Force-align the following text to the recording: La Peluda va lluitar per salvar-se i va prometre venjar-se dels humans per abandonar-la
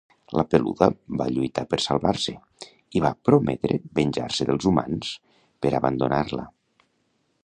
La 0.37 0.43
Peluda 0.51 0.85
va 1.21 1.27
lluitar 1.33 1.63
per 1.73 1.79
salvar-se 1.83 2.33
i 2.99 3.03
va 3.05 3.11
prometre 3.29 3.79
venjar-se 3.99 4.47
dels 4.53 4.69
humans 4.71 5.13
per 5.67 5.77
abandonar-la 5.81 6.49